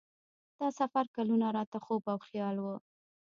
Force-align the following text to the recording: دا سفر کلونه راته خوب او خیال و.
دا 0.59 0.67
سفر 0.79 1.05
کلونه 1.15 1.47
راته 1.57 1.77
خوب 1.85 2.03
او 2.11 2.19
خیال 2.27 2.55
و. 2.59 2.65